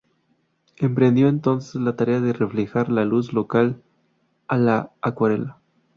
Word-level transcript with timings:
Emprendió 0.77 1.27
entonces 1.27 1.75
la 1.75 1.95
tarea 1.95 2.19
de 2.21 2.33
reflejar 2.33 2.89
la 2.89 3.05
luz 3.05 3.33
local 3.33 3.83
a 4.47 4.57
la 4.57 4.91
acuarela. 4.99 5.59